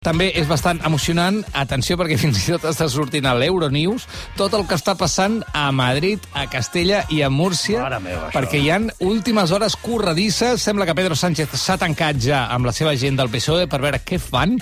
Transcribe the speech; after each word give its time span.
També 0.00 0.30
és 0.32 0.46
bastant 0.48 0.78
emocionant, 0.88 1.42
atenció 1.60 1.92
perquè 2.00 2.16
fins 2.16 2.38
i 2.40 2.54
tot 2.54 2.62
està 2.70 2.86
sortint 2.88 3.26
a 3.28 3.34
l'Euronews, 3.36 4.06
tot 4.32 4.54
el 4.56 4.62
que 4.64 4.78
està 4.78 4.94
passant 4.96 5.34
a 5.52 5.66
Madrid, 5.76 6.24
a 6.32 6.46
Castella 6.48 7.02
i 7.12 7.18
a 7.20 7.28
Múrcia, 7.28 7.82
meva, 8.00 8.30
això. 8.30 8.32
perquè 8.32 8.62
hi 8.62 8.70
han 8.72 8.86
últimes 9.04 9.52
hores 9.52 9.76
corredisses. 9.76 10.64
Sembla 10.64 10.86
que 10.88 10.94
Pedro 10.96 11.18
Sánchez 11.20 11.52
s'ha 11.52 11.76
tancat 11.76 12.16
ja 12.16 12.46
amb 12.48 12.64
la 12.64 12.72
seva 12.72 12.94
gent 12.96 13.20
del 13.20 13.28
PSOE 13.28 13.66
per 13.68 13.82
veure 13.84 14.00
què 14.00 14.16
fan, 14.16 14.56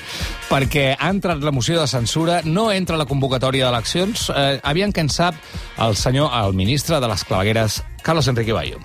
perquè 0.48 0.88
ha 0.98 1.12
entrat 1.14 1.46
la 1.46 1.54
moció 1.54 1.78
de 1.78 1.86
censura, 1.86 2.40
no 2.42 2.72
entra 2.74 2.98
la 2.98 3.06
convocatòria 3.06 3.68
d'eleccions. 3.68 4.32
Eh, 4.34 4.58
aviam 4.66 4.90
que 4.90 5.06
en 5.06 5.12
sap 5.20 5.38
el 5.86 5.94
senyor, 5.94 6.34
el 6.34 6.58
ministre 6.58 6.98
de 6.98 7.14
les 7.14 7.22
clavegueres, 7.22 7.84
Carlos 8.02 8.26
Enrique 8.26 8.58
Bayo. 8.58 8.82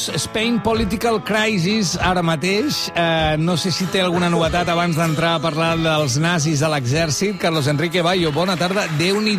Euronews, 0.00 0.22
Spain 0.22 0.60
Political 0.62 1.22
Crisis, 1.24 1.96
ara 2.00 2.22
mateix. 2.22 2.90
Eh, 2.94 3.36
no 3.38 3.56
sé 3.56 3.70
si 3.70 3.86
té 3.92 4.00
alguna 4.00 4.30
novetat 4.30 4.68
abans 4.68 4.96
d'entrar 4.96 5.36
a 5.36 5.42
parlar 5.42 5.76
dels 5.78 6.16
nazis 6.18 6.62
a 6.62 6.70
l'exèrcit. 6.70 7.38
Carlos 7.38 7.66
Enrique 7.68 8.02
Bayo, 8.02 8.32
bona 8.32 8.56
tarda. 8.56 8.86
déu 8.98 9.20
nhi 9.20 9.36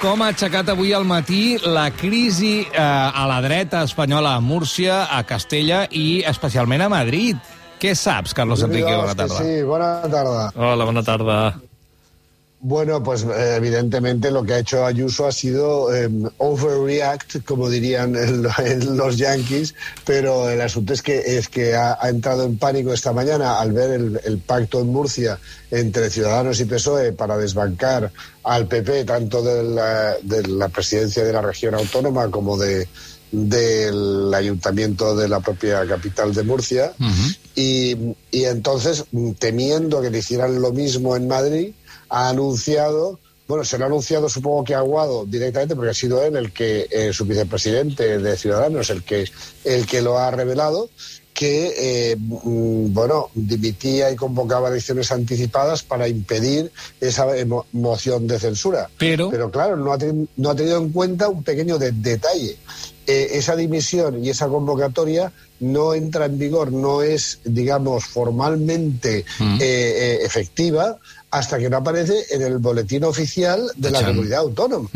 com 0.00 0.22
ha 0.22 0.28
aixecat 0.28 0.68
avui 0.68 0.92
al 0.92 1.04
matí 1.04 1.58
la 1.64 1.90
crisi 1.90 2.66
eh, 2.72 2.80
a 2.80 3.26
la 3.26 3.40
dreta 3.40 3.82
espanyola 3.82 4.36
a 4.36 4.40
Múrcia, 4.40 5.04
a 5.10 5.24
Castella 5.24 5.86
i 5.90 6.22
especialment 6.26 6.82
a 6.82 6.88
Madrid. 6.88 7.36
Què 7.80 7.94
saps, 7.94 8.34
Carlos 8.34 8.62
Enrique? 8.62 8.94
Bona 8.94 9.14
tarda. 9.14 9.42
Sí, 9.42 9.62
buena 9.62 10.02
tarde. 10.02 10.50
Hola, 10.56 10.84
bona 10.84 11.02
tarda. 11.02 11.69
Bueno, 12.62 13.02
pues 13.02 13.22
eh, 13.22 13.54
evidentemente 13.56 14.30
lo 14.30 14.44
que 14.44 14.52
ha 14.52 14.58
hecho 14.58 14.84
Ayuso 14.84 15.26
ha 15.26 15.32
sido 15.32 15.94
eh, 15.94 16.10
overreact, 16.36 17.42
como 17.46 17.70
dirían 17.70 18.14
los 18.96 19.16
yankees, 19.16 19.74
pero 20.04 20.50
el 20.50 20.60
asunto 20.60 20.92
es 20.92 21.00
que, 21.00 21.38
es 21.38 21.48
que 21.48 21.74
ha, 21.74 21.96
ha 21.98 22.10
entrado 22.10 22.44
en 22.44 22.58
pánico 22.58 22.92
esta 22.92 23.14
mañana 23.14 23.58
al 23.58 23.72
ver 23.72 23.92
el, 23.92 24.20
el 24.24 24.38
pacto 24.38 24.80
en 24.80 24.88
Murcia 24.88 25.38
entre 25.70 26.10
Ciudadanos 26.10 26.60
y 26.60 26.66
PSOE 26.66 27.14
para 27.14 27.38
desbancar 27.38 28.12
al 28.44 28.66
PP, 28.66 29.04
tanto 29.04 29.42
de 29.42 29.62
la, 29.62 30.16
de 30.22 30.46
la 30.46 30.68
presidencia 30.68 31.24
de 31.24 31.32
la 31.32 31.40
región 31.40 31.74
autónoma 31.74 32.30
como 32.30 32.58
de 32.58 32.86
del 33.32 34.34
ayuntamiento 34.34 35.14
de 35.14 35.28
la 35.28 35.38
propia 35.38 35.86
capital 35.86 36.34
de 36.34 36.42
Murcia. 36.42 36.92
Y, 37.54 37.96
y 38.30 38.44
entonces 38.44 39.04
temiendo 39.38 40.02
que 40.02 40.10
le 40.10 40.18
hicieran 40.18 40.60
lo 40.60 40.72
mismo 40.72 41.14
en 41.14 41.28
Madrid 41.28 41.72
ha 42.10 42.28
anunciado, 42.28 43.18
bueno, 43.48 43.64
se 43.64 43.78
lo 43.78 43.84
ha 43.84 43.86
anunciado 43.88 44.28
supongo 44.28 44.62
que 44.64 44.74
a 44.74 44.78
Aguado 44.78 45.24
directamente 45.26 45.74
porque 45.74 45.90
ha 45.90 45.94
sido 45.94 46.22
él 46.22 46.36
el 46.36 46.52
que, 46.52 46.86
eh, 46.90 47.12
su 47.12 47.24
vicepresidente 47.24 48.18
de 48.18 48.36
Ciudadanos, 48.36 48.90
el 48.90 49.02
que, 49.02 49.24
el 49.64 49.86
que 49.86 50.02
lo 50.02 50.18
ha 50.18 50.30
revelado, 50.30 50.88
que, 51.32 51.72
eh, 52.12 52.16
mm, 52.18 52.92
bueno, 52.92 53.30
dimitía 53.34 54.10
y 54.10 54.16
convocaba 54.16 54.68
elecciones 54.68 55.10
anticipadas 55.10 55.82
para 55.82 56.06
impedir 56.06 56.70
esa 57.00 57.24
emo- 57.36 57.64
moción 57.72 58.26
de 58.26 58.38
censura. 58.38 58.90
Pero- 58.98 59.30
Pero 59.30 59.50
claro, 59.50 59.76
no 59.76 59.92
ha, 59.92 59.98
no 60.36 60.50
ha 60.50 60.54
tenido 60.54 60.76
en 60.76 60.90
cuenta 60.90 61.28
un 61.28 61.42
pequeño 61.42 61.78
de- 61.78 61.92
detalle. 61.92 62.58
Eh, 63.06 63.30
esa 63.38 63.56
dimisión 63.56 64.22
y 64.22 64.28
esa 64.30 64.48
convocatoria 64.48 65.32
no 65.60 65.94
entra 65.94 66.26
en 66.26 66.38
vigor, 66.38 66.72
no 66.72 67.00
es, 67.02 67.38
digamos, 67.44 68.04
formalmente 68.04 69.24
Mm. 69.38 69.58
eh, 69.60 70.18
efectiva 70.22 70.98
hasta 71.30 71.58
que 71.58 71.70
no 71.70 71.76
aparece 71.78 72.26
en 72.30 72.42
el 72.42 72.58
boletín 72.58 73.04
oficial 73.04 73.70
de 73.76 73.90
la 73.90 74.00
Chan. 74.00 74.08
comunidad 74.10 74.40
autónoma. 74.40 74.88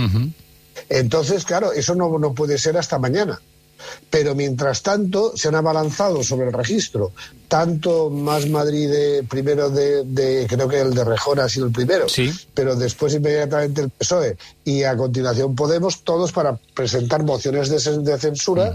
Entonces, 0.88 1.44
claro, 1.44 1.72
eso 1.72 1.94
no, 1.94 2.18
no 2.18 2.34
puede 2.34 2.58
ser 2.58 2.76
hasta 2.76 2.98
mañana. 2.98 3.40
Pero 4.08 4.34
mientras 4.34 4.82
tanto, 4.82 5.36
se 5.36 5.48
han 5.48 5.56
abalanzado 5.56 6.22
sobre 6.22 6.46
el 6.46 6.52
registro. 6.52 7.12
Tanto 7.48 8.08
Más 8.08 8.48
Madrid, 8.48 8.88
de- 8.90 9.22
primero 9.28 9.68
de, 9.68 10.04
de- 10.04 10.46
creo 10.48 10.68
que 10.68 10.80
el 10.80 10.94
de 10.94 11.04
Rejón 11.04 11.38
ha 11.38 11.48
sido 11.48 11.66
el 11.66 11.72
primero, 11.72 12.08
Sí. 12.08 12.32
pero 12.54 12.76
después 12.76 13.14
inmediatamente 13.14 13.82
el 13.82 13.90
PSOE 13.90 14.36
y 14.64 14.84
a 14.84 14.96
continuación 14.96 15.54
Podemos, 15.54 16.02
todos 16.02 16.32
para 16.32 16.56
presentar 16.74 17.24
mociones 17.24 17.68
de, 17.68 17.98
de 17.98 18.18
censura 18.18 18.72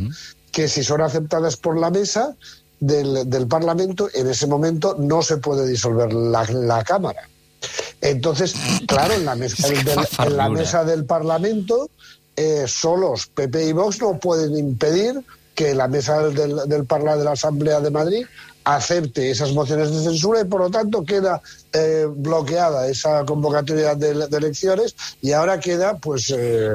que 0.51 0.67
si 0.67 0.83
son 0.83 1.01
aceptadas 1.01 1.57
por 1.57 1.79
la 1.79 1.89
mesa 1.89 2.35
del, 2.79 3.27
del 3.29 3.47
Parlamento, 3.47 4.09
en 4.13 4.29
ese 4.29 4.45
momento 4.47 4.95
no 4.99 5.21
se 5.23 5.37
puede 5.37 5.67
disolver 5.67 6.13
la, 6.13 6.43
la 6.51 6.83
Cámara. 6.83 7.27
Entonces, 8.01 8.53
claro, 8.87 9.13
en 9.13 9.25
la 9.25 9.35
mesa, 9.35 9.67
del, 9.67 9.87
en 10.25 10.37
la 10.37 10.49
mesa 10.49 10.83
del 10.83 11.05
Parlamento, 11.05 11.89
eh, 12.35 12.65
solos 12.67 13.27
PP 13.27 13.65
y 13.67 13.71
Vox 13.73 13.99
no 14.01 14.17
pueden 14.19 14.57
impedir 14.57 15.21
que 15.55 15.75
la 15.75 15.87
mesa 15.89 16.21
del, 16.29 16.55
del 16.69 16.85
Parla- 16.85 17.17
de 17.17 17.25
la 17.25 17.31
Asamblea 17.33 17.81
de 17.81 17.89
Madrid 17.91 18.25
acepte 18.63 19.29
esas 19.31 19.51
mociones 19.53 19.91
de 19.91 20.03
censura 20.03 20.41
y 20.41 20.45
por 20.45 20.61
lo 20.61 20.69
tanto 20.69 21.03
queda 21.03 21.41
eh, 21.73 22.05
bloqueada 22.09 22.87
esa 22.87 23.25
convocatoria 23.25 23.95
de, 23.95 24.27
de 24.27 24.37
elecciones 24.37 24.95
y 25.21 25.31
ahora 25.33 25.59
queda 25.59 25.97
pues 25.97 26.33
eh, 26.35 26.73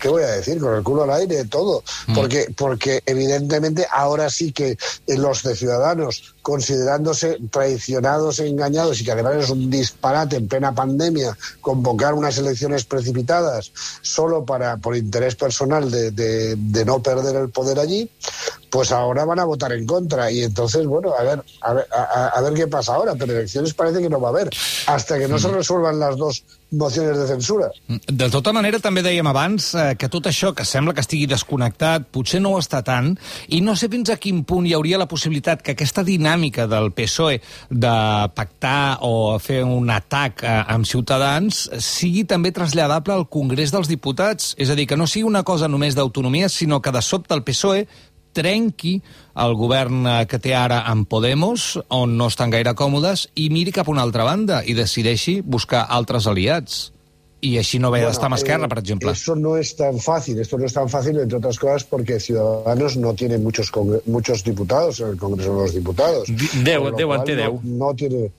¿Qué 0.00 0.08
voy 0.08 0.22
a 0.22 0.28
decir? 0.28 0.58
Con 0.58 0.74
el 0.74 0.82
culo 0.82 1.02
al 1.04 1.10
aire, 1.12 1.44
todo. 1.44 1.82
Porque, 2.14 2.52
porque 2.56 3.02
evidentemente 3.06 3.86
ahora 3.92 4.30
sí 4.30 4.50
que 4.52 4.70
eh, 4.70 4.78
los 5.18 5.42
de 5.42 5.54
Ciudadanos, 5.54 6.34
considerándose 6.42 7.36
traicionados 7.50 8.38
e 8.40 8.48
engañados 8.48 9.00
y 9.00 9.04
que 9.04 9.12
además 9.12 9.36
es 9.36 9.50
un 9.50 9.68
disparate 9.70 10.36
en 10.36 10.48
plena 10.48 10.74
pandemia 10.74 11.36
convocar 11.60 12.14
unas 12.14 12.38
elecciones 12.38 12.84
precipitadas 12.84 13.72
solo 14.00 14.44
para 14.44 14.78
por 14.78 14.96
interés 14.96 15.34
personal 15.36 15.90
de, 15.90 16.10
de- 16.10 16.56
de 16.56 16.84
no 16.84 17.02
perder 17.02 17.36
el 17.36 17.50
poder 17.50 17.78
allí, 17.78 18.10
pues 18.70 18.92
ahora 18.92 19.24
van 19.24 19.38
a 19.40 19.44
votar 19.44 19.72
en 19.72 19.84
contra. 19.86 20.30
Y 20.30 20.42
entonces, 20.44 20.86
bueno, 20.86 21.12
a 21.18 21.22
ver, 21.22 21.42
a 21.60 21.72
ver, 21.74 21.86
a- 21.92 22.26
a- 22.28 22.40
ver 22.40 22.54
qué 22.54 22.66
pasa 22.68 22.94
ahora. 22.94 23.14
Pero 23.18 23.32
elecciones 23.32 23.74
parece 23.74 24.00
que 24.00 24.08
no 24.08 24.20
va 24.20 24.28
a 24.28 24.30
haber 24.30 24.50
hasta 24.86 25.18
que 25.18 25.28
no 25.28 25.38
se 25.38 25.48
resuelvan 25.48 25.98
las 25.98 26.16
dos 26.16 26.44
mociones 26.72 27.18
de 27.18 27.26
censura. 27.26 27.68
De 28.06 28.30
tota 28.30 28.52
manera, 28.52 28.78
també 28.78 29.02
dèiem 29.02 29.26
abans 29.26 29.72
eh, 29.74 29.96
que 29.98 30.06
tot 30.08 30.28
això 30.30 30.52
que 30.54 30.62
sembla 30.64 30.94
que 30.94 31.02
estigui 31.02 31.26
desconnectat 31.26 32.04
potser 32.14 32.38
no 32.40 32.52
ho 32.54 32.60
està 32.62 32.78
tant, 32.86 33.16
i 33.50 33.58
no 33.60 33.74
sé 33.74 33.88
fins 33.90 34.12
a 34.14 34.16
quin 34.22 34.44
punt 34.46 34.68
hi 34.68 34.74
hauria 34.78 35.00
la 35.00 35.08
possibilitat 35.10 35.64
que 35.66 35.74
aquesta 35.74 36.04
dinàmica 36.06 36.68
del 36.70 36.92
PSOE 36.94 37.40
de 37.74 37.94
pactar 38.36 38.98
o 39.02 39.34
fer 39.42 39.64
un 39.66 39.90
atac 39.90 40.44
eh, 40.44 40.52
amb 40.70 40.86
Ciutadans 40.86 41.64
sigui 41.82 42.22
també 42.24 42.52
traslladable 42.54 43.14
al 43.18 43.26
Congrés 43.28 43.72
dels 43.74 43.90
Diputats. 43.90 44.54
És 44.56 44.70
a 44.70 44.76
dir, 44.78 44.86
que 44.86 44.96
no 44.96 45.08
sigui 45.10 45.26
una 45.26 45.42
cosa 45.42 45.66
només 45.66 45.96
d'autonomia, 45.98 46.48
sinó 46.48 46.78
que 46.80 46.92
de 46.94 47.02
sobte 47.02 47.34
el 47.34 47.42
PSOE 47.42 47.88
trenqui 48.32 49.00
el 49.40 49.54
govern 49.58 50.06
eh, 50.06 50.26
que 50.30 50.38
té 50.38 50.54
ara 50.54 50.82
amb 50.90 51.08
Podemos, 51.10 51.78
on 51.88 52.16
no 52.18 52.28
estan 52.30 52.50
gaire 52.50 52.74
còmodes, 52.78 53.28
i 53.34 53.48
miri 53.50 53.72
cap 53.72 53.88
a 53.88 53.94
una 53.94 54.02
altra 54.06 54.24
banda 54.24 54.62
i 54.64 54.74
decideixi 54.74 55.40
buscar 55.42 55.86
altres 55.88 56.26
aliats. 56.30 56.90
I 57.40 57.54
així 57.56 57.78
no 57.80 57.88
amb 57.88 57.94
Bueno, 57.96 58.36
Esquerra, 58.36 58.66
eh, 58.66 58.68
per 58.68 58.78
exemple. 58.82 59.12
Eso 59.12 59.34
no 59.34 59.56
es 59.56 59.74
tan 59.74 59.98
fácil. 59.98 60.38
Esto 60.40 60.58
no 60.58 60.66
es 60.66 60.74
tan 60.74 60.90
fácil, 60.90 61.18
entre 61.18 61.38
otras 61.38 61.58
cosas, 61.58 61.84
porque 61.84 62.20
Ciudadanos 62.20 62.98
no 62.98 63.14
tiene 63.14 63.38
muchos 63.38 63.72
muchos 64.04 64.44
diputados 64.44 65.00
en 65.00 65.08
el 65.08 65.16
Congreso 65.16 65.54
de 65.56 65.62
los 65.62 65.72
Diputados. 65.74 66.28
Di- 66.28 66.62
deu, 66.62 66.90
deu 66.92 67.08
cual 67.08 67.20
ante 67.20 67.36
no- 67.36 67.42
deu. 67.42 67.60
No, 67.64 67.94
tiene. 67.94 68.30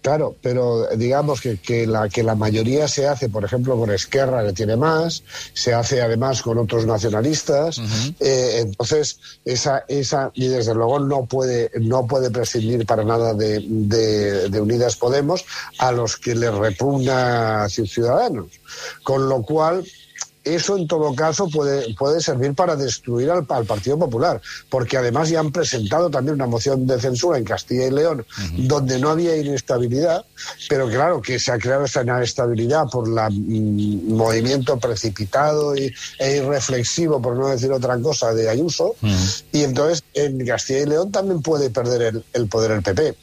Claro, 0.00 0.36
pero 0.40 0.86
digamos 0.96 1.40
que, 1.40 1.56
que, 1.58 1.84
la, 1.86 2.08
que 2.08 2.22
la 2.22 2.36
mayoría 2.36 2.86
se 2.86 3.08
hace, 3.08 3.28
por 3.28 3.44
ejemplo, 3.44 3.76
con 3.76 3.90
Esquerra, 3.90 4.46
que 4.46 4.52
tiene 4.52 4.76
más, 4.76 5.24
se 5.54 5.74
hace 5.74 6.00
además 6.00 6.40
con 6.40 6.56
otros 6.56 6.86
nacionalistas. 6.86 7.78
eh, 8.20 8.60
entonces, 8.60 9.18
esa, 9.44 9.84
esa, 9.88 10.30
y 10.34 10.46
desde 10.46 10.72
luego 10.74 11.00
no 11.00 11.26
puede, 11.26 11.70
no 11.80 12.06
puede 12.06 12.30
prescindir 12.30 12.86
para 12.86 13.02
nada 13.04 13.34
de, 13.34 13.58
de- 13.68 14.48
de 14.48 14.60
Unidas 14.60 14.94
Podemos 14.96 15.44
a 15.78 15.90
los 15.90 16.16
que 16.16 16.34
le 16.36 16.50
repugna 16.52 17.66
Ciudadanos. 17.68 18.46
Con 19.02 19.28
lo 19.28 19.42
cual, 19.42 19.84
eso 20.54 20.76
en 20.76 20.86
todo 20.86 21.14
caso 21.14 21.48
puede, 21.48 21.94
puede 21.94 22.20
servir 22.20 22.54
para 22.54 22.76
destruir 22.76 23.30
al, 23.30 23.46
al 23.48 23.64
Partido 23.64 23.98
Popular, 23.98 24.40
porque 24.68 24.96
además 24.96 25.28
ya 25.28 25.40
han 25.40 25.52
presentado 25.52 26.10
también 26.10 26.34
una 26.34 26.46
moción 26.46 26.86
de 26.86 27.00
censura 27.00 27.38
en 27.38 27.44
Castilla 27.44 27.86
y 27.86 27.90
León, 27.90 28.24
donde 28.56 28.98
no 28.98 29.10
había 29.10 29.36
inestabilidad, 29.36 30.24
pero 30.68 30.88
claro 30.88 31.20
que 31.20 31.38
se 31.38 31.52
ha 31.52 31.58
creado 31.58 31.84
esa 31.84 32.02
inestabilidad 32.02 32.86
por 32.90 33.06
el 33.08 34.02
movimiento 34.06 34.78
precipitado 34.78 35.76
y, 35.76 35.92
e 36.18 36.36
irreflexivo, 36.36 37.20
por 37.20 37.36
no 37.36 37.48
decir 37.48 37.70
otra 37.72 37.98
cosa, 37.98 38.32
de 38.34 38.48
Ayuso, 38.48 38.94
y 39.52 39.62
entonces 39.62 40.02
en 40.14 40.44
Castilla 40.46 40.80
y 40.80 40.86
León 40.86 41.12
también 41.12 41.42
puede 41.42 41.70
perder 41.70 42.02
el, 42.02 42.24
el 42.32 42.48
poder 42.48 42.72
el 42.72 42.82
PP. 42.82 43.16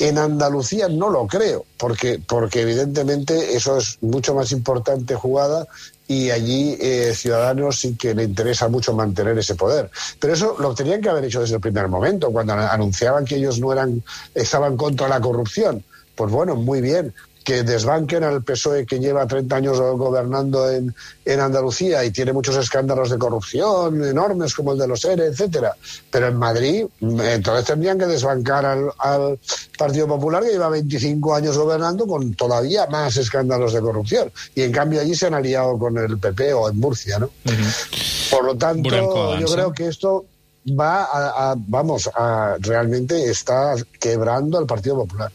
En 0.00 0.18
Andalucía 0.18 0.88
no 0.88 1.08
lo 1.08 1.26
creo, 1.28 1.64
porque, 1.76 2.20
porque 2.26 2.62
evidentemente 2.62 3.54
eso 3.54 3.78
es 3.78 3.98
mucho 4.00 4.34
más 4.34 4.50
importante 4.50 5.14
jugada 5.14 5.68
y 6.06 6.30
allí 6.30 6.76
eh, 6.80 7.12
Ciudadanos 7.14 7.80
sí 7.80 7.96
que 7.96 8.14
le 8.14 8.24
interesa 8.24 8.68
mucho 8.68 8.92
mantener 8.92 9.38
ese 9.38 9.54
poder. 9.54 9.90
Pero 10.20 10.34
eso 10.34 10.56
lo 10.58 10.74
tenían 10.74 11.00
que 11.00 11.08
haber 11.08 11.24
hecho 11.24 11.40
desde 11.40 11.54
el 11.54 11.60
primer 11.60 11.88
momento, 11.88 12.30
cuando 12.30 12.52
anunciaban 12.52 13.24
que 13.24 13.36
ellos 13.36 13.58
no 13.58 13.72
eran, 13.72 14.02
estaban 14.34 14.76
contra 14.76 15.08
la 15.08 15.20
corrupción. 15.20 15.82
Pues 16.14 16.30
bueno, 16.30 16.56
muy 16.56 16.80
bien. 16.80 17.12
Que 17.44 17.62
desbanquen 17.62 18.24
al 18.24 18.42
PSOE 18.42 18.86
que 18.86 18.98
lleva 18.98 19.26
30 19.26 19.56
años 19.56 19.78
gobernando 19.78 20.70
en, 20.70 20.94
en 21.24 21.40
Andalucía 21.40 22.02
y 22.04 22.10
tiene 22.10 22.32
muchos 22.32 22.56
escándalos 22.56 23.10
de 23.10 23.18
corrupción 23.18 24.02
enormes 24.02 24.54
como 24.54 24.72
el 24.72 24.78
de 24.78 24.88
los 24.88 25.04
ERE, 25.04 25.26
etcétera. 25.26 25.76
Pero 26.10 26.28
en 26.28 26.36
Madrid, 26.36 26.86
entonces 27.00 27.66
tendrían 27.66 27.98
que 27.98 28.06
desbancar 28.06 28.64
al, 28.64 28.90
al 28.98 29.38
Partido 29.78 30.08
Popular 30.08 30.42
que 30.42 30.52
lleva 30.52 30.70
25 30.70 31.34
años 31.34 31.58
gobernando 31.58 32.06
con 32.06 32.34
todavía 32.34 32.86
más 32.86 33.16
escándalos 33.18 33.74
de 33.74 33.80
corrupción. 33.80 34.32
Y 34.54 34.62
en 34.62 34.72
cambio 34.72 35.02
allí 35.02 35.14
se 35.14 35.26
han 35.26 35.34
aliado 35.34 35.78
con 35.78 35.98
el 35.98 36.18
PP 36.18 36.54
o 36.54 36.70
en 36.70 36.80
Murcia, 36.80 37.18
¿no? 37.18 37.26
Uh 37.26 37.50
-huh. 37.50 38.30
Por 38.30 38.44
lo 38.44 38.56
tanto, 38.56 39.38
yo 39.38 39.46
creo 39.46 39.72
que 39.72 39.88
esto 39.88 40.24
va 40.68 41.04
a, 41.04 41.50
a, 41.50 41.54
vamos, 41.56 42.10
a 42.14 42.56
realmente 42.58 43.28
está 43.30 43.74
quebrando 44.00 44.58
al 44.58 44.66
Partido 44.66 44.96
Popular. 44.96 45.30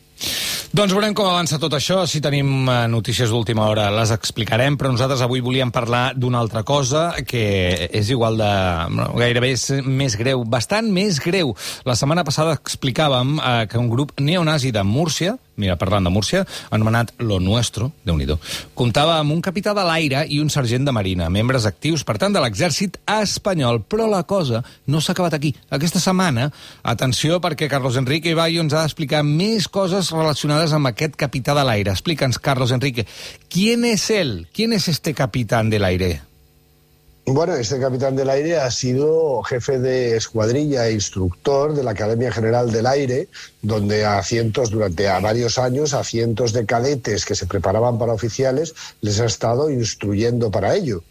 Doncs 0.70 0.94
veurem 0.94 1.16
com 1.18 1.26
avança 1.26 1.58
tot 1.58 1.74
això. 1.74 2.04
Si 2.06 2.20
tenim 2.22 2.68
eh, 2.70 2.84
notícies 2.94 3.32
d'última 3.34 3.64
hora 3.66 3.88
les 3.90 4.12
explicarem, 4.14 4.76
però 4.78 4.92
nosaltres 4.94 5.24
avui 5.26 5.42
volíem 5.42 5.72
parlar 5.74 6.12
d'una 6.14 6.38
altra 6.38 6.62
cosa 6.62 7.08
que 7.26 7.90
és 7.90 8.12
igual 8.14 8.38
de... 8.38 8.50
gairebé 9.18 9.50
és 9.56 9.64
més 9.82 10.14
greu, 10.20 10.44
bastant 10.46 10.92
més 10.94 11.18
greu. 11.26 11.56
La 11.90 11.98
setmana 11.98 12.22
passada 12.28 12.54
explicàvem 12.54 13.40
eh, 13.40 13.56
que 13.72 13.82
un 13.82 13.90
grup 13.90 14.14
neonazi 14.22 14.70
de 14.76 14.86
Múrcia, 14.86 15.40
mira, 15.60 15.78
parlant 15.80 16.08
de 16.08 16.14
Múrcia, 16.14 16.46
anomenat 16.72 17.14
Lo 17.20 17.40
Nuestro, 17.44 17.92
déu 18.08 18.18
nhi 18.18 18.30
comptava 18.78 19.18
amb 19.20 19.34
un 19.34 19.42
capità 19.42 19.74
de 19.76 19.84
l'aire 19.86 20.24
i 20.30 20.40
un 20.40 20.50
sergent 20.54 20.86
de 20.86 20.94
marina, 20.96 21.30
membres 21.34 21.66
actius, 21.66 22.04
per 22.08 22.18
tant, 22.22 22.34
de 22.34 22.42
l'exèrcit 22.44 23.00
espanyol. 23.20 23.82
Però 23.90 24.08
la 24.10 24.24
cosa 24.24 24.64
no 24.88 25.02
s'ha 25.02 25.16
acabat 25.16 25.36
aquí. 25.38 25.54
Aquesta 25.74 26.02
setmana, 26.04 26.50
atenció, 26.84 27.40
perquè 27.42 27.70
Carlos 27.72 27.98
Enrique 28.00 28.32
Ibayo 28.36 28.64
ens 28.64 28.76
ha 28.76 28.86
d'explicar 28.86 29.24
més 29.26 29.68
coses 29.68 30.14
relacionades 30.16 30.74
amb 30.74 30.92
aquest 30.92 31.18
capità 31.20 31.58
de 31.58 31.66
l'aire. 31.68 31.92
Explica'ns, 31.92 32.40
Carlos 32.40 32.72
Enrique, 32.72 33.08
¿quién 33.50 33.86
es 33.86 34.10
él? 34.10 34.48
¿Quién 34.54 34.74
es 34.74 34.88
este 34.88 35.14
capitán 35.14 35.70
del 35.70 35.84
aire? 35.84 36.29
Bueno, 37.32 37.54
este 37.54 37.80
capitán 37.80 38.16
del 38.16 38.28
aire 38.32 38.58
ha 38.58 38.72
sido 38.72 39.44
jefe 39.44 39.78
de 39.78 40.18
escuadrilla 40.18 40.88
e 40.88 40.94
instructor 40.94 41.76
de 41.76 41.84
la 41.84 41.92
Academia 41.92 42.32
General 42.32 42.72
del 42.72 42.88
Aire, 42.88 43.28
donde 43.62 44.04
a 44.04 44.24
cientos, 44.24 44.72
durante 44.72 45.08
a 45.08 45.20
varios 45.20 45.60
años, 45.60 45.94
a 45.94 46.04
cientos 46.04 46.54
de 46.54 46.66
cadetes 46.66 47.26
que 47.26 47.36
se 47.36 47.46
preparaban 47.46 48.00
para 48.00 48.14
oficiales, 48.14 48.74
les 49.02 49.20
ha 49.20 49.26
estado 49.26 49.70
instruyendo 49.70 50.50
para 50.50 50.74
ello. 50.74 51.04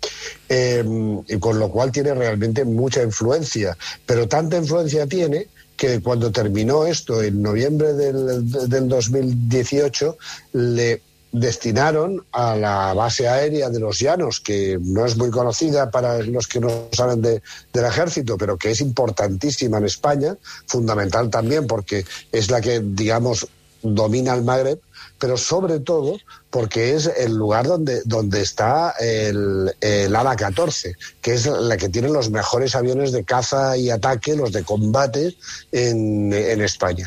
Eh, 0.48 0.84
y 1.28 1.38
con 1.38 1.60
lo 1.60 1.70
cual 1.70 1.92
tiene 1.92 2.12
realmente 2.14 2.64
mucha 2.64 3.00
influencia. 3.00 3.78
Pero 4.04 4.26
tanta 4.26 4.56
influencia 4.56 5.06
tiene 5.06 5.46
que 5.76 6.00
cuando 6.00 6.32
terminó 6.32 6.84
esto 6.84 7.22
en 7.22 7.40
noviembre 7.40 7.92
del, 7.92 8.50
del 8.68 8.88
2018, 8.88 10.18
le 10.54 11.00
destinaron 11.32 12.24
a 12.32 12.56
la 12.56 12.94
base 12.94 13.28
aérea 13.28 13.68
de 13.68 13.80
los 13.80 13.98
Llanos, 13.98 14.40
que 14.40 14.78
no 14.80 15.04
es 15.04 15.16
muy 15.16 15.30
conocida 15.30 15.90
para 15.90 16.18
los 16.22 16.46
que 16.46 16.60
no 16.60 16.88
saben 16.92 17.20
de, 17.20 17.42
del 17.72 17.84
ejército, 17.84 18.38
pero 18.38 18.56
que 18.56 18.70
es 18.70 18.80
importantísima 18.80 19.78
en 19.78 19.84
España, 19.84 20.36
fundamental 20.66 21.30
también 21.30 21.66
porque 21.66 22.04
es 22.32 22.50
la 22.50 22.60
que, 22.60 22.80
digamos, 22.82 23.46
domina 23.82 24.34
el 24.34 24.42
Magreb, 24.42 24.80
pero 25.18 25.36
sobre 25.36 25.80
todo 25.80 26.16
porque 26.50 26.94
es 26.94 27.06
el 27.06 27.34
lugar 27.34 27.66
donde, 27.66 28.02
donde 28.04 28.40
está 28.40 28.94
el, 28.98 29.72
el 29.80 30.16
ala 30.16 30.36
14, 30.36 30.96
que 31.20 31.34
es 31.34 31.46
la 31.46 31.76
que 31.76 31.88
tiene 31.88 32.08
los 32.08 32.30
mejores 32.30 32.74
aviones 32.74 33.12
de 33.12 33.24
caza 33.24 33.76
y 33.76 33.90
ataque, 33.90 34.34
los 34.34 34.52
de 34.52 34.64
combate 34.64 35.36
en, 35.72 36.32
en 36.32 36.60
España. 36.62 37.06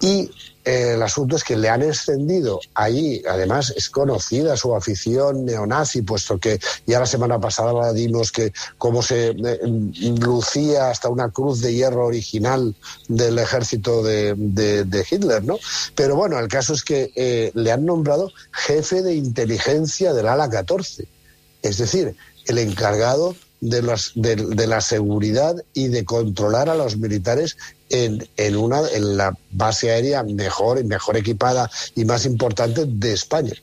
Y 0.00 0.30
eh, 0.64 0.92
el 0.94 1.02
asunto 1.02 1.36
es 1.36 1.44
que 1.44 1.56
le 1.56 1.68
han 1.68 1.82
extendido 1.82 2.60
allí, 2.74 3.22
además 3.28 3.72
es 3.76 3.88
conocida 3.88 4.56
su 4.56 4.74
afición 4.76 5.44
neonazi, 5.44 6.02
puesto 6.02 6.38
que 6.38 6.60
ya 6.86 7.00
la 7.00 7.06
semana 7.06 7.40
pasada 7.40 7.92
dimos 7.92 8.30
que 8.30 8.52
cómo 8.76 9.02
se 9.02 9.30
eh, 9.30 9.58
lucía 10.20 10.90
hasta 10.90 11.08
una 11.08 11.30
cruz 11.30 11.60
de 11.62 11.74
hierro 11.74 12.06
original 12.06 12.74
del 13.08 13.38
ejército 13.38 14.02
de, 14.02 14.34
de, 14.36 14.84
de 14.84 15.06
Hitler, 15.10 15.42
¿no? 15.42 15.58
Pero 15.94 16.16
bueno, 16.16 16.38
el 16.38 16.48
caso 16.48 16.74
es 16.74 16.84
que 16.84 17.12
eh, 17.16 17.50
le 17.54 17.72
han 17.72 17.86
nombrado 17.86 18.30
jefe 18.52 19.02
de 19.02 19.14
inteligencia 19.14 20.12
del 20.12 20.28
ala 20.28 20.50
14, 20.50 21.06
es 21.62 21.78
decir, 21.78 22.14
el 22.46 22.58
encargado 22.58 23.34
de, 23.60 23.82
las, 23.82 24.12
de, 24.14 24.36
de, 24.36 24.66
la 24.66 24.80
seguridad 24.80 25.56
y 25.74 25.88
de 25.88 26.04
controlar 26.04 26.68
a 26.68 26.74
los 26.74 26.96
militares 26.96 27.56
en, 27.90 28.26
en, 28.36 28.56
una, 28.56 28.80
en 28.94 29.16
la 29.16 29.36
base 29.50 29.90
aérea 29.90 30.22
mejor, 30.22 30.84
mejor 30.84 31.16
equipada 31.16 31.70
y 31.94 32.04
más 32.04 32.26
importante 32.26 32.84
de 32.86 33.12
España. 33.12 33.54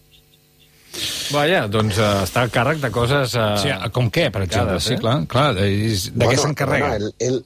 Vaja, 1.33 1.65
doncs 1.67 1.97
uh, 1.99 2.21
està 2.23 2.45
a 2.45 2.51
càrrec 2.51 2.79
de 2.79 2.89
coses... 2.93 3.33
Uh, 3.35 3.57
sí, 3.59 3.71
com 3.95 4.07
què, 4.13 4.29
per 4.31 4.45
exemple? 4.45 4.77
Eh? 4.79 4.83
Sí, 4.85 4.95
clar, 5.01 5.17
clar 5.31 5.49
de, 5.57 5.65
de 5.67 6.11
bueno, 6.13 6.29
què 6.31 6.37
s'encarrega? 6.39 6.91
Bueno, 6.93 7.09
el, 7.19 7.27
el, 7.27 7.41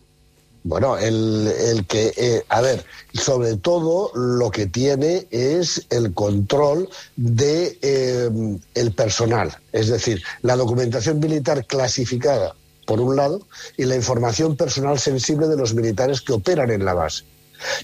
Bueno, 0.63 0.97
el, 0.97 1.47
el 1.47 1.85
que, 1.85 2.13
eh, 2.17 2.43
a 2.49 2.59
ver, 2.61 2.85
sobre 3.13 3.55
todo 3.55 4.11
lo 4.13 4.51
que 4.51 4.65
tiene 4.67 5.25
es 5.31 5.85
el 5.89 6.13
control 6.13 6.89
de 7.15 7.77
eh, 7.81 8.29
el 8.73 8.91
personal, 8.91 9.57
es 9.71 9.87
decir, 9.87 10.21
la 10.41 10.57
documentación 10.57 11.19
militar 11.19 11.65
clasificada 11.65 12.55
por 12.85 12.99
un 12.99 13.15
lado 13.15 13.41
y 13.77 13.85
la 13.85 13.95
información 13.95 14.57
personal 14.57 14.99
sensible 14.99 15.47
de 15.47 15.55
los 15.55 15.73
militares 15.73 16.21
que 16.21 16.33
operan 16.33 16.71
en 16.71 16.83
la 16.83 16.93
base. 16.93 17.23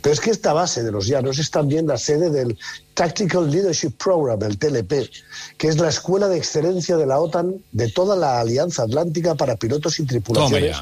Pero 0.01 0.13
es 0.13 0.19
que 0.19 0.31
esta 0.31 0.53
base 0.53 0.83
de 0.83 0.91
los 0.91 1.07
llanos 1.07 1.37
es 1.37 1.51
también 1.51 1.87
la 1.87 1.97
sede 1.97 2.29
del 2.29 2.57
Tactical 2.93 3.51
Leadership 3.51 3.91
Program, 3.91 4.41
el 4.43 4.57
TLP, 4.57 5.09
que 5.57 5.67
es 5.67 5.77
la 5.77 5.89
escuela 5.89 6.27
de 6.27 6.37
excelencia 6.37 6.97
de 6.97 7.05
la 7.05 7.19
OTAN 7.19 7.55
de 7.71 7.91
toda 7.91 8.15
la 8.15 8.39
Alianza 8.39 8.83
Atlántica 8.83 9.35
para 9.35 9.55
pilotos 9.57 9.99
y 9.99 10.05
tripulaciones. 10.05 10.77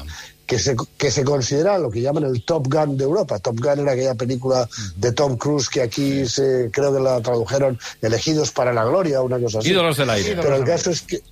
Que 0.46 0.58
se, 0.58 0.76
que 0.98 1.10
se 1.10 1.24
considera 1.24 1.78
lo 1.78 1.90
que 1.90 2.02
llaman 2.02 2.24
el 2.24 2.44
Top 2.44 2.66
Gun 2.72 2.98
de 2.98 3.04
Europa. 3.04 3.38
Top 3.38 3.58
Gun 3.60 3.80
era 3.80 3.92
aquella 3.92 4.14
película 4.14 4.68
de 4.96 5.12
Tom 5.12 5.36
Cruise 5.36 5.68
que 5.70 5.80
aquí 5.80 6.26
se, 6.26 6.70
creo 6.70 6.92
que 6.94 7.00
la 7.00 7.20
tradujeron 7.22 7.78
Elegidos 8.02 8.50
para 8.50 8.72
la 8.72 8.84
Gloria, 8.84 9.22
una 9.22 9.38
cosa 9.38 9.60
así. 9.60 9.70
Ídolos 9.70 9.96
del 9.96 10.10
aire. 10.10 10.36
Pero 10.36 10.56
el 10.56 10.64
caso 10.64 10.90
es 10.90 11.00
que 11.02 11.22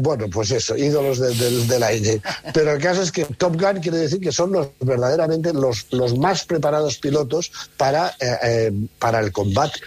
bueno, 0.00 0.26
pues 0.32 0.50
eso, 0.50 0.76
ídolos 0.76 1.18
de, 1.18 1.34
de, 1.34 1.66
del 1.66 1.82
aire. 1.82 2.20
Pero 2.52 2.72
el 2.72 2.82
caso 2.82 3.02
es 3.02 3.12
que 3.12 3.24
Top 3.24 3.60
Gun 3.60 3.80
quiere 3.80 3.98
decir 3.98 4.20
que 4.20 4.32
son 4.32 4.52
los 4.52 4.68
verdaderamente 4.80 5.52
los, 5.52 5.86
los 5.92 6.16
más 6.18 6.44
preparados 6.44 6.98
pilotos 6.98 7.52
para, 7.76 8.08
eh, 8.20 8.36
eh, 8.42 8.72
para 8.98 9.20
el 9.20 9.32
combate. 9.32 9.80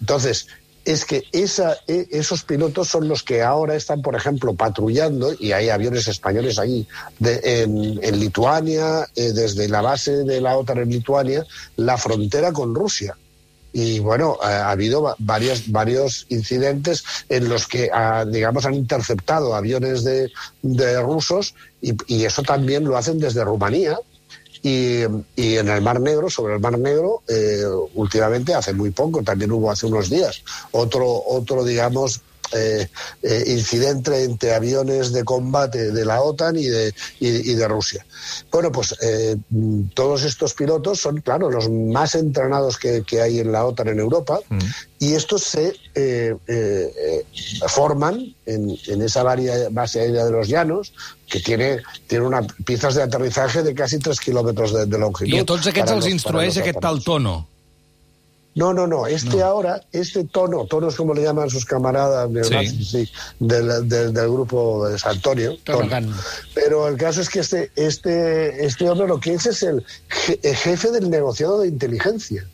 Entonces, 0.00 0.46
es 0.84 1.04
que 1.04 1.24
esa, 1.32 1.76
esos 1.86 2.42
pilotos 2.44 2.88
son 2.88 3.08
los 3.08 3.22
que 3.22 3.42
ahora 3.42 3.74
están, 3.74 4.02
por 4.02 4.14
ejemplo, 4.14 4.54
patrullando, 4.54 5.34
y 5.38 5.52
hay 5.52 5.70
aviones 5.70 6.08
españoles 6.08 6.58
allí, 6.58 6.86
de, 7.18 7.40
en, 7.62 8.20
Lituania, 8.20 9.06
eh, 9.16 9.32
desde 9.32 9.68
la 9.68 9.80
base 9.80 10.24
de 10.24 10.40
la 10.40 10.56
OTAN 10.56 10.78
en 10.78 10.90
Lituania, 10.90 11.46
la 11.76 11.96
frontera 11.96 12.52
con 12.52 12.74
Rusia 12.74 13.16
y 13.76 13.98
bueno, 13.98 14.38
ha 14.40 14.70
habido 14.70 15.16
varios, 15.18 15.72
varios 15.72 16.26
incidentes 16.28 17.02
en 17.28 17.48
los 17.48 17.66
que, 17.66 17.90
digamos, 18.28 18.66
han 18.66 18.74
interceptado 18.74 19.52
aviones 19.52 20.04
de, 20.04 20.30
de 20.62 21.02
rusos 21.02 21.56
y, 21.82 21.92
y, 22.06 22.24
eso 22.24 22.42
también 22.44 22.84
lo 22.84 22.96
hacen 22.96 23.18
desde 23.18 23.42
Rumanía. 23.42 23.98
Y, 24.64 25.02
y, 25.36 25.58
en 25.58 25.68
el 25.68 25.82
Mar 25.82 26.00
Negro, 26.00 26.30
sobre 26.30 26.54
el 26.54 26.60
Mar 26.60 26.78
Negro, 26.78 27.22
eh, 27.28 27.64
últimamente, 27.94 28.54
hace 28.54 28.72
muy 28.72 28.90
poco, 28.92 29.22
también 29.22 29.52
hubo 29.52 29.70
hace 29.70 29.84
unos 29.84 30.08
días, 30.08 30.42
otro, 30.72 31.06
otro 31.06 31.64
digamos, 31.64 32.22
eh, 32.54 32.88
eh, 33.22 33.44
incidente 33.46 34.24
entre 34.24 34.54
aviones 34.54 35.12
de 35.12 35.24
combate 35.24 35.90
de 35.92 36.04
la 36.04 36.22
OTAN 36.22 36.56
y 36.56 36.66
de, 36.66 36.94
y, 37.20 37.52
y 37.52 37.54
de 37.54 37.68
Rusia. 37.68 38.04
Bueno, 38.50 38.70
pues 38.72 38.94
eh, 39.02 39.36
todos 39.94 40.22
estos 40.22 40.54
pilotos 40.54 41.00
son, 41.00 41.20
claro, 41.20 41.50
los 41.50 41.68
más 41.68 42.14
entrenados 42.14 42.78
que, 42.78 43.02
que 43.02 43.20
hay 43.20 43.40
en 43.40 43.52
la 43.52 43.64
OTAN 43.64 43.88
en 43.88 44.00
Europa 44.00 44.40
mm. 44.48 44.58
y 45.00 45.14
estos 45.14 45.42
se 45.42 45.74
forman 47.68 48.34
en, 48.46 48.76
en 48.86 49.02
esa 49.02 49.22
varia, 49.22 49.68
base 49.70 50.00
aérea 50.00 50.24
de 50.24 50.30
los 50.30 50.48
llanos 50.48 50.92
que 51.28 51.40
tiene, 51.40 51.82
tiene 52.06 52.26
una, 52.26 52.42
piezas 52.42 52.94
de 52.94 53.02
aterrizaje 53.02 53.62
de 53.62 53.74
casi 53.74 53.98
3 53.98 54.20
kilómetros 54.20 54.72
de, 54.72 54.86
de 54.86 54.98
longitud. 54.98 55.34
I 55.34 55.42
a 55.42 55.48
tots 55.48 55.66
aquests 55.70 55.96
els 55.96 56.08
instrueix 56.10 56.60
aquest 56.60 56.80
tal 56.84 57.00
tono. 57.04 57.40
No, 58.54 58.72
no, 58.72 58.86
no. 58.86 59.06
Este 59.06 59.38
no. 59.38 59.44
ahora, 59.44 59.82
este 59.92 60.24
tono, 60.24 60.64
tono 60.66 60.88
es 60.88 60.94
como 60.94 61.12
le 61.12 61.22
llaman 61.22 61.50
sus 61.50 61.64
camaradas 61.64 62.30
neonazis, 62.30 62.90
sí. 62.90 63.06
sí, 63.06 63.12
del, 63.40 63.88
del, 63.88 64.12
del, 64.12 64.28
grupo 64.30 64.88
de 64.88 64.98
San 64.98 65.12
Antonio. 65.12 65.56
Tono. 65.64 66.14
Pero 66.54 66.86
el 66.88 66.96
caso 66.96 67.20
es 67.20 67.28
que 67.28 67.40
este, 67.40 67.72
este, 67.74 68.64
este 68.64 68.88
hombre 68.88 69.08
lo 69.08 69.18
que 69.18 69.34
es 69.34 69.46
es 69.46 69.62
el 69.62 69.84
jefe 70.42 70.90
del 70.90 71.10
negociado 71.10 71.60
de 71.60 71.68
inteligencia. 71.68 72.46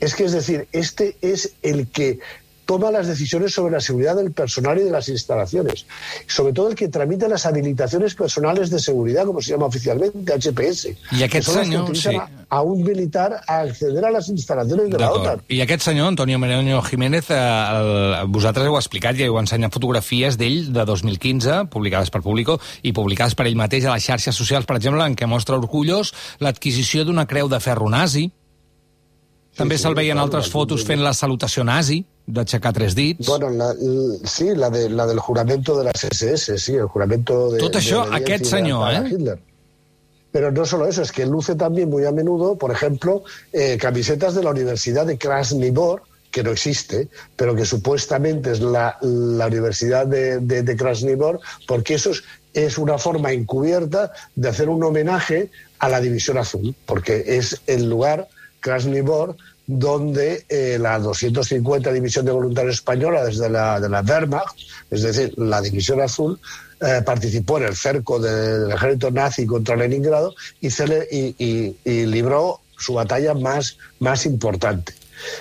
Es 0.00 0.14
que, 0.14 0.24
es 0.24 0.32
decir, 0.32 0.68
este 0.72 1.16
es 1.22 1.52
el 1.62 1.88
que 1.88 2.18
toma 2.66 2.90
las 2.90 3.06
decisiones 3.06 3.54
sobre 3.54 3.72
la 3.72 3.80
seguridad 3.80 4.16
del 4.16 4.32
personal 4.32 4.78
y 4.78 4.82
de 4.82 4.90
las 4.90 5.08
instalaciones. 5.08 5.86
Sobre 6.26 6.52
todo 6.52 6.68
el 6.68 6.74
que 6.74 6.88
tramita 6.88 7.28
las 7.28 7.46
habilitaciones 7.46 8.14
personales 8.14 8.70
de 8.70 8.80
seguridad, 8.80 9.24
como 9.24 9.40
se 9.40 9.52
llama 9.52 9.66
oficialmente, 9.66 10.32
HPS. 10.32 10.88
I 11.12 11.22
aquest 11.22 11.48
senyor, 11.48 11.96
sí. 11.96 12.14
A 12.16 12.46
a 12.48 12.62
un 12.62 12.82
militar 12.82 13.42
a 13.46 13.60
acceder 13.60 14.04
a 14.04 14.10
les 14.14 14.28
instal·lacions 14.30 14.90
de 14.90 14.98
la 15.00 15.10
OTAN. 15.12 15.42
I 15.50 15.60
aquest 15.64 15.82
senyor, 15.82 16.08
Antonio 16.12 16.38
Mereño 16.38 16.80
Jiménez, 16.82 17.30
eh, 17.30 17.36
el, 17.36 18.28
vosaltres 18.30 18.68
heu 18.68 18.78
explicat 18.78 19.18
i 19.18 19.26
heu 19.26 19.38
ensenyat 19.40 19.74
fotografies 19.74 20.38
d'ell 20.38 20.70
de 20.74 20.86
2015, 20.86 21.64
publicades 21.72 22.12
per 22.14 22.22
Público, 22.22 22.60
i 22.86 22.94
publicades 22.94 23.34
per 23.34 23.48
ell 23.50 23.58
mateix 23.58 23.86
a 23.86 23.94
les 23.96 24.06
xarxes 24.06 24.38
socials, 24.38 24.66
per 24.66 24.78
exemple, 24.78 25.02
en 25.02 25.18
què 25.18 25.26
mostra 25.26 25.58
orgullós 25.58 26.14
l'adquisició 26.40 27.04
d'una 27.04 27.26
creu 27.26 27.50
de 27.50 27.60
ferro 27.60 27.90
nazi. 27.90 28.28
També 29.56 29.78
sí, 29.78 29.86
se'l 29.86 29.96
veien 29.98 30.18
altres 30.20 30.50
fotos 30.52 30.84
fent 30.86 31.02
la 31.02 31.16
salutació 31.16 31.64
nazi, 31.64 32.04
d'aixecar 32.26 32.72
tres 32.74 32.94
dits. 32.98 33.26
Bueno, 33.26 33.50
la, 33.50 33.72
sí, 34.24 34.54
la, 34.54 34.70
de, 34.70 34.88
la 34.90 35.06
del 35.06 35.20
juramento 35.20 35.78
de 35.78 35.84
las 35.84 36.04
SS, 36.04 36.58
sí, 36.58 36.74
el 36.74 36.86
juramento 36.86 37.50
de... 37.52 37.60
Tot 37.62 37.78
això, 37.78 38.02
de 38.10 38.18
aquest 38.18 38.48
senyor, 38.50 38.88
eh? 38.92 39.04
Hitler. 39.12 39.38
Pero 40.32 40.50
no 40.52 40.66
solo 40.66 40.86
eso, 40.86 41.02
es 41.02 41.12
que 41.12 41.24
luce 41.24 41.54
también 41.54 41.88
muy 41.88 42.04
a 42.04 42.12
menudo, 42.12 42.56
por 42.58 42.70
ejemplo, 42.70 43.22
eh, 43.52 43.78
camisetas 43.80 44.34
de 44.34 44.42
la 44.42 44.50
Universidad 44.50 45.06
de 45.06 45.16
Krasnivor, 45.16 46.02
que 46.30 46.42
no 46.42 46.50
existe, 46.50 47.08
pero 47.36 47.54
que 47.54 47.64
supuestamente 47.64 48.50
es 48.50 48.60
la, 48.60 48.98
la 49.00 49.46
Universidad 49.46 50.06
de, 50.06 50.40
de, 50.40 50.62
de, 50.62 50.76
Krasnivor, 50.76 51.40
porque 51.66 51.94
eso 51.94 52.10
es, 52.10 52.24
es, 52.52 52.76
una 52.76 52.98
forma 52.98 53.32
encubierta 53.32 54.12
de 54.34 54.48
hacer 54.48 54.68
un 54.68 54.84
homenaje 54.84 55.50
a 55.78 55.88
la 55.88 56.00
División 56.00 56.36
Azul, 56.36 56.74
porque 56.84 57.24
es 57.26 57.62
el 57.66 57.88
lugar, 57.88 58.28
Krasnivor, 58.60 59.36
donde 59.66 60.44
eh, 60.48 60.78
la 60.80 60.98
250 60.98 61.92
División 61.92 62.24
de 62.24 62.32
Voluntarios 62.32 62.76
Española, 62.76 63.24
desde 63.24 63.50
la, 63.50 63.80
de 63.80 63.88
la 63.88 64.00
Wehrmacht, 64.00 64.56
es 64.90 65.02
decir, 65.02 65.34
la 65.36 65.60
División 65.60 66.00
Azul, 66.00 66.38
eh, 66.80 67.02
participó 67.04 67.58
en 67.58 67.64
el 67.64 67.76
cerco 67.76 68.20
de, 68.20 68.58
del 68.58 68.70
ejército 68.70 69.10
nazi 69.10 69.46
contra 69.46 69.76
Leningrado 69.76 70.34
y, 70.60 70.70
cele, 70.70 71.06
y, 71.10 71.74
libró 72.06 72.60
su 72.78 72.94
batalla 72.94 73.34
más, 73.34 73.78
más 73.98 74.26
importante. 74.26 74.92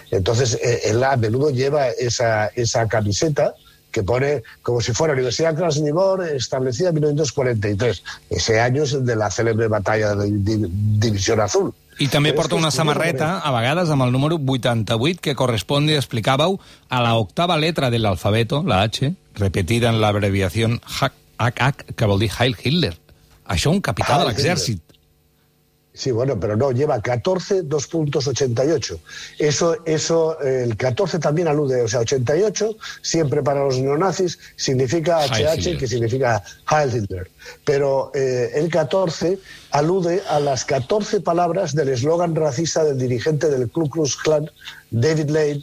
Entonces, 0.10 0.58
eh, 0.64 0.82
él 0.86 1.04
a 1.04 1.18
menudo 1.18 1.50
lleva 1.50 1.90
esa, 1.90 2.48
esa 2.48 2.88
camiseta 2.88 3.54
que 3.92 4.04
pone 4.04 4.44
como 4.62 4.82
si 4.82 4.92
fuera 4.92 5.14
Universidad 5.14 5.56
Krasnivor, 5.56 6.28
establecida 6.28 6.90
en 6.90 6.96
1943. 6.96 8.04
Ese 8.30 8.60
año 8.60 8.84
es 8.84 8.94
el 8.94 9.06
de 9.06 9.16
la 9.16 9.30
célebre 9.30 9.68
batalla 9.68 10.16
de 10.16 10.16
la 10.16 10.26
División 10.28 11.40
Azul. 11.40 11.74
I 12.00 12.10
també 12.12 12.34
Però 12.34 12.44
porta 12.44 12.58
una 12.60 12.72
samarreta, 12.76 13.38
a 13.40 13.52
vegades, 13.56 13.90
amb 13.94 14.04
el 14.04 14.12
número 14.12 14.36
88, 14.36 15.22
que 15.24 15.36
corresponde, 15.40 15.96
explicàveu, 15.96 16.58
a 16.90 17.00
la 17.04 17.14
octava 17.16 17.56
letra 17.56 17.90
de 17.90 18.02
l'alfabeto, 18.04 18.64
la 18.68 18.82
H, 18.84 19.14
repetida 19.40 19.90
en 19.94 20.02
l'abreviació 20.04 20.68
HH, 20.76 21.96
que 21.96 22.10
vol 22.10 22.20
dir 22.20 22.32
Heil 22.36 22.58
Hitler. 22.60 22.96
Això 23.48 23.72
un 23.72 23.80
capità 23.80 24.20
de 24.20 24.28
l'exèrcit. 24.28 24.82
Sí, 25.96 26.12
bueno, 26.12 26.38
pero 26.38 26.58
no, 26.58 26.72
lleva 26.72 27.02
14, 27.02 27.64
2 27.64 27.88
puntos 27.88 28.28
88. 28.28 29.00
Eso, 29.40 29.78
eso, 29.86 30.38
el 30.42 30.76
14 30.76 31.20
también 31.20 31.48
alude, 31.48 31.82
o 31.82 31.88
sea, 31.88 32.02
88 32.02 32.76
siempre 33.02 33.42
para 33.42 33.64
los 33.64 33.80
neonazis 33.80 34.38
significa 34.58 35.26
HH, 35.26 35.78
que 35.78 35.88
significa 35.88 36.44
Heil 36.70 36.94
Hitler. 36.94 37.32
Pero 37.64 38.12
eh, 38.14 38.52
el 38.56 38.70
14 38.70 39.40
alude 39.72 40.22
a 40.30 40.42
las 40.42 40.66
14 40.66 41.22
palabras 41.22 41.74
del 41.74 41.88
eslogan 41.88 42.36
racista 42.36 42.84
del 42.84 42.98
dirigente 42.98 43.50
del 43.50 43.70
Ku 43.70 43.90
Klux 43.90 44.18
Klan, 44.18 44.52
David 44.92 45.30
Lade, 45.30 45.62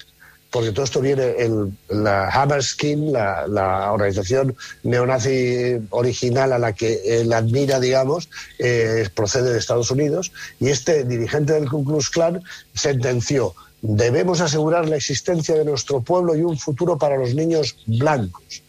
porque 0.52 0.70
todo 0.70 0.84
esto 0.84 1.00
viene 1.00 1.34
en 1.38 1.76
la 1.88 2.28
Hammerskin, 2.28 3.12
la, 3.12 3.48
la 3.48 3.90
organización 3.90 4.54
neonazi 4.82 5.78
original 5.90 6.52
a 6.52 6.58
la 6.58 6.74
que 6.74 7.00
él 7.04 7.32
admira, 7.32 7.80
digamos, 7.80 8.28
eh, 8.58 9.08
procede 9.14 9.52
de 9.52 9.58
Estados 9.58 9.90
Unidos, 9.90 10.30
y 10.60 10.68
este 10.68 11.04
dirigente 11.04 11.54
del 11.54 11.68
Ku 11.68 11.84
Klux 11.84 12.10
Klan 12.10 12.42
sentenció 12.74 13.54
debemos 13.82 14.40
asegurar 14.40 14.88
la 14.88 14.94
existencia 14.94 15.56
de 15.56 15.64
nuestro 15.64 16.00
pueblo 16.02 16.36
y 16.36 16.42
un 16.42 16.56
futuro 16.56 16.96
para 16.98 17.16
los 17.16 17.34
niños 17.34 17.76
blancos. 17.86 18.62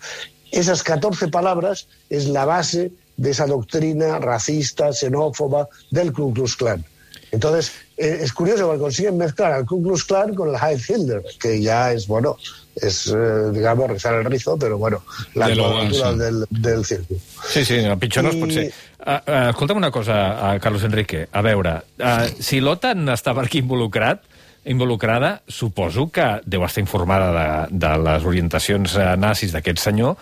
Esas 0.51 0.81
14 0.81 1.27
palabras 1.27 1.87
es 2.09 2.27
la 2.27 2.45
base 2.45 2.91
de 3.17 3.29
esa 3.29 3.45
doctrina 3.45 4.17
racista, 4.17 4.91
xenófoba 4.91 5.69
del 5.91 6.13
Ku 6.13 6.33
Klux 6.33 6.55
Klan. 6.55 6.83
Entonces, 7.31 7.71
eh, 7.97 8.19
es 8.21 8.33
curioso 8.33 8.67
porque 8.67 8.81
consiguen 8.81 9.17
mezclar 9.17 9.53
al 9.53 9.65
Ku 9.65 9.81
Klux 9.83 10.03
Klan 10.03 10.33
con 10.33 10.49
el 10.49 10.55
Heil 10.55 10.79
Hitler, 10.79 11.23
que 11.39 11.61
ya 11.61 11.91
es, 11.91 12.07
bueno, 12.07 12.37
és, 12.75 13.07
eh, 13.07 13.51
digamos, 13.53 13.89
rizar 13.89 14.15
el 14.15 14.25
rizo, 14.25 14.57
però, 14.57 14.77
bueno, 14.77 15.03
la 15.35 15.47
de 15.47 15.57
cultura 15.57 16.11
sí. 16.11 16.17
del, 16.17 16.45
del 16.49 16.85
circo. 16.85 17.15
Sí, 17.47 17.63
sí, 17.65 17.75
el 17.75 17.97
pitjor 17.97 18.23
I... 18.23 18.27
no 18.27 18.33
es 18.33 18.39
pot 18.41 18.51
ser. 18.51 18.67
Uh, 19.03 19.11
uh, 19.11 19.49
escolta'm 19.51 19.77
una 19.77 19.91
cosa, 19.91 20.15
uh, 20.55 20.59
Carlos 20.59 20.83
Enrique. 20.83 21.27
A 21.31 21.41
veure, 21.45 21.75
uh, 21.99 22.29
si 22.39 22.61
l'OTAN 22.63 23.09
estava 23.13 23.43
aquí 23.43 23.61
involucrat, 23.61 24.23
involucrada, 24.65 25.41
suposo 25.47 26.07
que 26.09 26.25
deu 26.47 26.63
estar 26.63 26.81
informada 26.81 27.29
de, 27.35 27.77
de 27.83 27.93
les 28.05 28.25
orientacions 28.25 28.95
uh, 28.95 29.13
nazis 29.19 29.51
d'aquest 29.51 29.81
senyor 29.83 30.15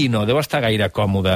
i 0.00 0.08
no 0.08 0.24
deu 0.24 0.40
estar 0.40 0.62
gaire 0.64 0.88
còmode 0.88 1.34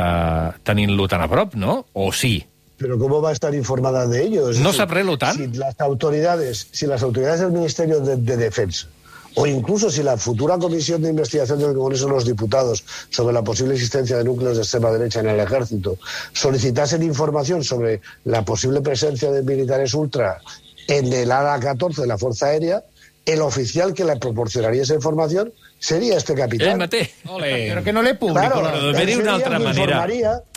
tenint-lo 0.65 1.07
tan 1.13 1.21
a 1.21 1.29
prop, 1.29 1.55
no? 1.55 1.83
O 1.93 2.09
sí? 2.17 2.41
Pero 2.79 2.99
¿cómo 2.99 3.23
va 3.23 3.31
a 3.31 3.33
estar 3.33 3.55
informada 3.55 4.07
de 4.07 4.23
ello? 4.23 4.51
Es 4.51 4.59
¿No 4.59 4.73
sabré 4.73 5.03
l'OTAN? 5.03 5.37
Si 5.37 5.47
las 5.49 5.81
autoridades, 5.81 6.69
si 6.73 6.87
las 6.87 7.03
autoridades 7.03 7.41
del 7.41 7.53
Ministerio 7.53 8.01
de, 8.01 8.17
de 8.17 8.37
Defensa 8.37 8.89
o 9.37 9.47
incluso 9.47 9.91
si 9.91 10.03
la 10.03 10.17
futura 10.17 10.57
comisión 10.59 11.03
de 11.03 11.11
investigación 11.11 11.59
del 11.59 11.75
Congreso 11.75 12.07
de 12.07 12.13
los 12.13 12.25
Diputados 12.25 12.85
sobre 13.11 13.35
la 13.35 13.43
posible 13.43 13.75
existencia 13.75 14.17
de 14.17 14.25
núcleos 14.25 14.57
de 14.57 14.63
extrema 14.63 14.91
derecha 14.91 15.21
en 15.21 15.29
el 15.29 15.41
ejército 15.41 15.99
solicitasen 16.33 17.03
información 17.03 17.63
sobre 17.63 18.01
la 18.25 18.45
posible 18.45 18.81
presencia 18.81 19.31
de 19.31 19.43
militares 19.43 19.93
ultra 19.93 20.41
en 20.89 21.13
el 21.13 21.31
ala 21.33 21.59
14 21.61 22.03
de 22.03 22.07
la 22.07 22.17
Fuerza 22.17 22.47
Aérea, 22.47 22.85
el 23.27 23.43
oficial 23.43 23.93
que 23.93 24.05
le 24.05 24.17
proporcionaría 24.17 24.83
esa 24.83 24.95
información 24.95 25.53
sería 25.79 26.17
este 26.17 26.35
capitán. 26.35 26.81
Eh, 26.81 27.11
Però 27.27 27.83
que 27.83 27.93
no 27.93 28.03
l'he 28.03 28.15
publicat. 28.15 28.53
Claro, 28.53 28.69
haver 28.95 29.19
una 29.19 29.35
altra 29.35 29.59
manera. 29.59 30.07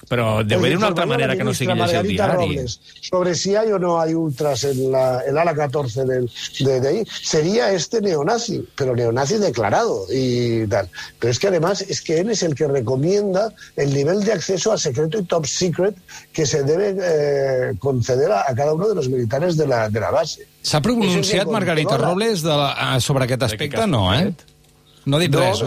Però 0.10 0.44
deu 0.44 0.58
haver 0.58 0.76
una 0.78 0.88
altra 0.90 1.06
manera 1.06 1.36
que 1.38 1.46
no 1.46 1.54
sigui 1.54 1.76
llegir 1.78 2.00
el 2.00 2.08
diari. 2.08 2.38
Robles, 2.40 2.80
sobre 3.00 3.36
si 3.36 3.56
hay 3.56 3.72
o 3.72 3.78
no 3.78 4.00
hay 4.02 4.16
ultras 4.16 4.64
en 4.64 4.92
la, 4.92 5.22
el 5.22 5.38
ala 5.38 5.54
14 5.54 6.06
del, 6.06 6.30
de, 6.60 6.80
de 6.82 6.88
ahí, 6.88 7.04
sería 7.22 7.72
este 7.72 8.02
neonazi, 8.02 8.68
pero 8.76 8.96
neonazi 8.96 9.38
declarado 9.38 10.06
y 10.12 10.66
tal. 10.68 10.90
Pero 11.20 11.32
es 11.32 11.38
que 11.38 11.48
además 11.48 11.82
es 11.82 12.02
que 12.02 12.20
él 12.20 12.32
es 12.32 12.42
el 12.42 12.56
que 12.56 12.68
recomienda 12.68 13.54
el 13.76 13.94
nivel 13.94 14.24
de 14.24 14.34
acceso 14.34 14.74
a 14.74 14.78
secreto 14.78 15.20
y 15.20 15.24
top 15.24 15.46
secret 15.46 15.96
que 16.34 16.46
se 16.46 16.64
debe 16.64 16.96
eh, 17.00 17.74
conceder 17.78 18.32
a, 18.32 18.46
a 18.50 18.56
cada 18.56 18.74
uno 18.74 18.90
de 18.90 18.96
los 18.96 19.10
militares 19.10 19.58
de 19.58 19.68
la, 19.68 19.90
de 19.90 20.00
la 20.00 20.10
base. 20.10 20.48
S'ha 20.66 20.82
pronunciat 20.84 21.48
Margarita 21.48 21.98
Robles 21.98 22.42
de 22.44 22.56
la, 22.58 22.98
sobre 23.00 23.30
aquest 23.30 23.44
aspecte? 23.44 23.86
No, 23.88 24.10
eh? 24.14 24.34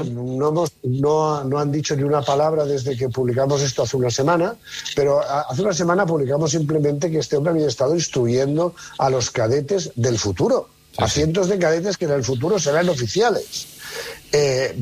No, 0.05 0.49
hemos, 0.49 0.73
no, 0.83 1.45
no, 1.45 1.59
han 1.59 1.73
dicho 1.73 1.97
ni 1.97 2.03
una 2.03 2.23
palabra 2.23 2.65
desde 2.65 2.97
que 2.97 3.09
publicamos 3.09 3.63
esto 3.63 3.83
hace 3.83 3.97
una 3.97 4.11
semana, 4.11 4.55
pero 4.95 5.21
hace 5.21 5.63
una 5.63 5.73
semana 5.73 6.07
publicamos 6.07 6.51
simplemente 6.51 7.11
que 7.11 7.19
este 7.19 7.37
hombre 7.37 7.53
había 7.53 7.67
estado 7.67 7.95
instruyendo 7.95 8.75
a 8.99 9.11
los 9.11 9.31
cadetes 9.31 9.93
del 9.97 10.19
futuro, 10.19 10.69
sí, 10.93 11.05
a 11.05 11.09
cientos 11.09 11.49
de 11.49 11.59
cadetes 11.59 11.97
que 11.97 12.05
en 12.07 12.13
el 12.13 12.25
futuro 12.25 12.59
serán 12.59 12.89
oficiales. 12.89 13.67
Eh, 14.33 14.75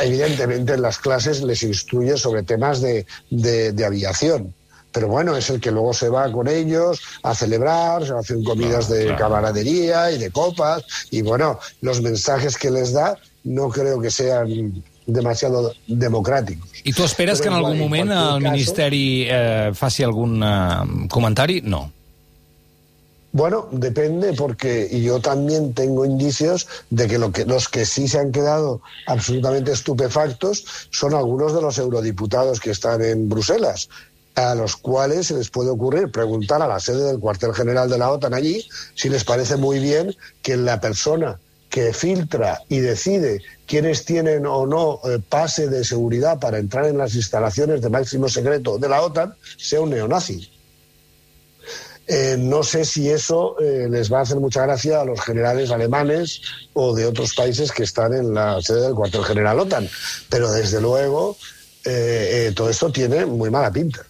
evidentemente 0.00 0.74
en 0.74 0.82
las 0.82 0.98
clases 0.98 1.42
les 1.42 1.62
instruye 1.62 2.16
sobre 2.16 2.42
temas 2.42 2.80
de, 2.80 3.06
de, 3.30 3.72
de 3.72 3.84
aviación 3.84 4.52
pero 4.96 5.08
bueno, 5.08 5.36
es 5.36 5.50
el 5.50 5.60
que 5.60 5.70
luego 5.70 5.92
se 5.92 6.08
va 6.08 6.32
con 6.32 6.48
ellos 6.48 7.02
a 7.22 7.34
celebrar, 7.34 8.06
se 8.06 8.14
hacen 8.14 8.42
comidas 8.42 8.88
de 8.88 9.02
claro. 9.04 9.18
camaradería 9.18 10.10
y 10.10 10.16
de 10.16 10.30
copas, 10.30 10.84
y 11.10 11.20
bueno, 11.20 11.60
los 11.82 12.00
mensajes 12.00 12.56
que 12.56 12.70
les 12.70 12.94
da 12.94 13.14
no 13.46 13.68
creo 13.70 14.00
que 14.00 14.10
sean 14.10 14.82
demasiado 15.06 15.72
democràtics. 15.86 16.82
I 16.84 16.92
tu 16.92 17.04
esperes 17.06 17.38
Però, 17.38 17.42
que 17.42 17.52
en 17.52 17.58
algun 17.60 17.78
moment 17.78 18.10
en 18.10 18.18
el 18.18 18.40
Ministeri 18.42 19.26
eh, 19.30 19.70
faci 19.74 20.02
algun 20.02 20.42
eh, 20.42 21.06
comentari? 21.08 21.60
No. 21.62 21.86
Bueno, 23.36 23.68
depende, 23.70 24.32
porque 24.32 24.88
yo 25.02 25.20
también 25.20 25.74
tengo 25.74 26.06
indicios 26.06 26.66
de 26.88 27.06
que, 27.06 27.18
lo 27.18 27.32
que 27.32 27.44
los 27.44 27.68
que 27.68 27.84
sí 27.84 28.08
se 28.08 28.18
han 28.18 28.32
quedado 28.32 28.80
absolutamente 29.06 29.72
estupefactos 29.72 30.64
son 30.90 31.12
algunos 31.14 31.54
de 31.54 31.60
los 31.60 31.76
eurodiputados 31.76 32.60
que 32.60 32.70
están 32.70 33.02
en 33.02 33.28
Bruselas, 33.28 33.90
a 34.36 34.54
los 34.54 34.76
cuales 34.76 35.26
se 35.26 35.34
les 35.34 35.50
puede 35.50 35.68
ocurrir 35.68 36.10
preguntar 36.10 36.62
a 36.62 36.66
la 36.66 36.80
sede 36.80 37.04
del 37.04 37.20
cuartel 37.20 37.52
general 37.52 37.90
de 37.90 37.98
la 37.98 38.10
OTAN 38.10 38.32
allí 38.32 38.66
si 38.94 39.10
les 39.10 39.24
parece 39.24 39.56
muy 39.56 39.80
bien 39.80 40.16
que 40.40 40.56
la 40.56 40.80
persona 40.80 41.38
que 41.76 41.92
filtra 41.92 42.62
y 42.70 42.78
decide 42.78 43.42
quiénes 43.66 44.06
tienen 44.06 44.46
o 44.46 44.66
no 44.66 44.98
eh, 45.04 45.18
pase 45.28 45.68
de 45.68 45.84
seguridad 45.84 46.38
para 46.38 46.56
entrar 46.56 46.86
en 46.86 46.96
las 46.96 47.14
instalaciones 47.14 47.82
de 47.82 47.90
máximo 47.90 48.30
secreto 48.30 48.78
de 48.78 48.88
la 48.88 49.02
OTAN 49.02 49.34
sea 49.58 49.82
un 49.82 49.90
neonazi. 49.90 50.50
Eh, 52.06 52.36
no 52.38 52.62
sé 52.62 52.86
si 52.86 53.10
eso 53.10 53.60
eh, 53.60 53.88
les 53.90 54.10
va 54.10 54.20
a 54.20 54.22
hacer 54.22 54.38
mucha 54.38 54.62
gracia 54.62 55.02
a 55.02 55.04
los 55.04 55.20
generales 55.20 55.70
alemanes 55.70 56.40
o 56.72 56.94
de 56.94 57.04
otros 57.04 57.34
países 57.34 57.70
que 57.70 57.82
están 57.82 58.14
en 58.14 58.32
la 58.32 58.62
sede 58.62 58.80
del 58.80 58.94
cuartel 58.94 59.24
general 59.24 59.60
OTAN, 59.60 59.86
pero 60.30 60.50
desde 60.50 60.80
luego 60.80 61.36
todo 62.54 62.70
esto 62.70 62.90
tiene 62.90 63.26
muy 63.26 63.50
mala 63.50 63.70
pinta. 63.70 64.06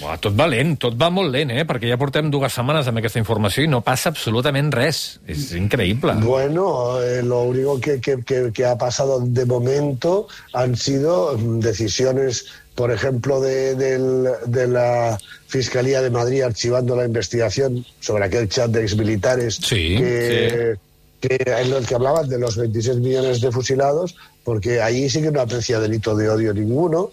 Buah, 0.00 0.16
tot 0.22 0.36
va 0.38 0.46
lent, 0.50 0.76
tot 0.80 0.94
va 1.00 1.10
molt 1.10 1.32
lent, 1.34 1.50
eh? 1.50 1.66
perquè 1.68 1.90
ja 1.90 1.98
portem 2.00 2.30
dues 2.30 2.54
setmanes 2.54 2.88
amb 2.88 3.02
aquesta 3.02 3.18
informació 3.18 3.64
i 3.66 3.70
no 3.70 3.82
passa 3.82 4.12
absolutament 4.14 4.70
res. 4.74 5.20
És 5.26 5.50
increïble. 5.58 6.14
Bueno, 6.22 7.00
eh, 7.02 7.22
lo 7.26 7.42
único 7.50 7.80
que, 7.80 7.98
que, 8.00 8.20
que, 8.22 8.50
que 8.54 8.66
ha 8.66 8.76
pasado 8.78 9.20
de 9.20 9.46
momento 9.46 10.28
han 10.52 10.76
sido 10.76 11.36
decisiones 11.60 12.46
por 12.80 12.92
ejemplo, 12.92 13.42
de, 13.42 13.74
del, 13.74 14.26
de, 14.46 14.66
la 14.66 15.18
Fiscalía 15.48 16.00
de 16.00 16.08
Madrid 16.08 16.40
archivando 16.40 16.96
la 16.96 17.04
investigación 17.04 17.84
sobre 18.00 18.24
aquel 18.24 18.48
chat 18.48 18.70
de 18.70 18.80
exmilitares 18.80 19.56
sí, 19.56 19.98
que, 19.98 20.78
sí. 21.20 21.28
que, 21.28 21.36
en 21.44 21.74
el 21.74 21.86
que 21.86 21.94
hablaban 21.94 22.26
de 22.26 22.38
los 22.38 22.56
26 22.56 22.96
millones 23.00 23.42
de 23.42 23.52
fusilados, 23.52 24.16
porque 24.44 24.80
ahí 24.80 25.10
sí 25.10 25.20
que 25.20 25.30
no 25.30 25.42
aprecia 25.42 25.78
delito 25.78 26.16
de 26.16 26.30
odio 26.30 26.54
ninguno, 26.54 27.10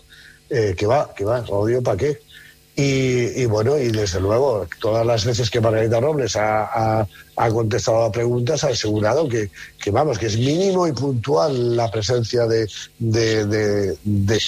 eh, 0.49 0.73
que 0.77 0.85
va, 0.85 1.13
que 1.13 1.25
va, 1.25 1.43
odio 1.49 1.83
para 1.83 1.97
qué. 1.97 2.21
Y, 2.79 3.41
y, 3.41 3.45
bueno, 3.47 3.75
y 3.75 3.87
desde 3.87 4.19
luego, 4.19 4.67
todas 4.79 5.03
las 5.03 5.25
veces 5.25 5.49
que 5.49 5.59
Margarita 5.59 5.99
Robles 5.99 6.35
ha, 6.35 6.99
ha, 6.99 7.07
ha 7.35 7.49
contestado 7.49 8.03
a 8.03 8.11
preguntas, 8.11 8.63
ha 8.63 8.67
asegurado 8.67 9.27
que, 9.27 9.49
que, 9.83 9.89
vamos, 9.89 10.19
que 10.19 10.27
es 10.27 10.37
mínimo 10.37 10.87
y 10.87 10.91
puntual 10.91 11.75
la 11.75 11.89
presencia 11.89 12.45
de, 12.45 12.69
de, 12.99 13.45
de, 13.47 13.97
de 14.03 14.39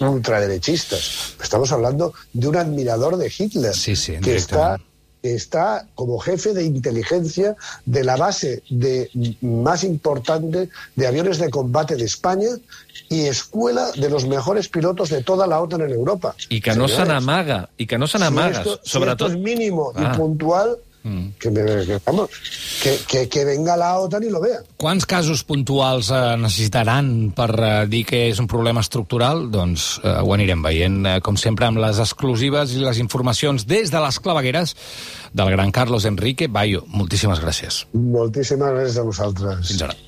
ultraderechistas. 0.00 1.34
Estamos 1.42 1.72
hablando 1.72 2.12
de 2.34 2.46
un 2.46 2.56
admirador 2.56 3.16
de 3.16 3.32
Hitler 3.34 3.74
sí, 3.74 3.96
sí, 3.96 4.18
que 4.20 4.36
está 4.36 4.78
que 5.22 5.34
está 5.34 5.86
como 5.94 6.18
jefe 6.18 6.52
de 6.52 6.64
inteligencia 6.64 7.56
de 7.86 8.04
la 8.04 8.16
base 8.16 8.62
de, 8.68 9.08
más 9.40 9.84
importante 9.84 10.68
de 10.96 11.06
aviones 11.06 11.38
de 11.38 11.48
combate 11.48 11.96
de 11.96 12.04
España 12.04 12.48
y 13.08 13.26
escuela 13.26 13.92
de 13.92 14.10
los 14.10 14.26
mejores 14.26 14.68
pilotos 14.68 15.10
de 15.10 15.22
toda 15.22 15.46
la 15.46 15.60
OTAN 15.60 15.82
en 15.82 15.90
Europa. 15.90 16.34
No 16.76 16.88
se 16.88 17.04
n'amaga, 17.04 17.68
no 17.98 18.06
se 18.06 18.18
n'amaga. 18.18 18.64
Si 18.82 18.98
esto 19.02 19.26
es 19.26 19.36
mínimo 19.36 19.92
Ah. 19.94 20.12
y 20.14 20.16
puntual, 20.18 20.76
Mm. 21.04 21.34
que, 21.38 21.50
que, 21.50 21.98
vamos, 22.06 22.30
que, 22.82 22.96
que, 23.08 23.28
que 23.28 23.44
venga 23.44 23.76
la 23.76 23.98
OTAN 23.98 24.22
y 24.22 24.30
lo 24.30 24.40
vea. 24.40 24.60
Quants 24.78 25.06
casos 25.06 25.42
puntuals 25.42 26.12
eh, 26.14 26.36
necessitaran 26.38 27.32
per 27.34 27.50
eh, 27.58 27.72
dir 27.90 28.04
que 28.06 28.28
és 28.28 28.38
un 28.42 28.46
problema 28.50 28.84
estructural? 28.84 29.48
Doncs 29.50 29.96
eh, 30.02 30.14
ho 30.22 30.34
anirem 30.34 30.62
veient, 30.62 31.00
eh, 31.06 31.16
com 31.24 31.38
sempre, 31.40 31.66
amb 31.66 31.82
les 31.82 31.98
exclusives 32.02 32.76
i 32.76 32.84
les 32.84 33.02
informacions 33.02 33.66
des 33.66 33.90
de 33.90 34.04
les 34.04 34.20
clavegueres 34.22 34.76
del 35.32 35.50
gran 35.56 35.74
Carlos 35.74 36.06
Enrique 36.06 36.46
Bayo. 36.46 36.86
Moltíssimes 36.86 37.42
gràcies. 37.42 37.82
Moltíssimes 37.92 38.70
gràcies 38.76 39.02
a 39.02 39.06
vosaltres. 39.08 39.66
Fins 39.72 39.86
ara. 39.88 39.98